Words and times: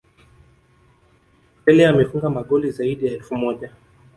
Pele 1.65 1.85
amefunga 1.87 2.29
magoli 2.29 2.71
zaidi 2.71 3.05
ya 3.05 3.13
elfu 3.13 3.35
moja 3.35 3.71